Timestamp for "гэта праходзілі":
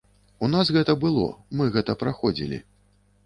1.77-2.61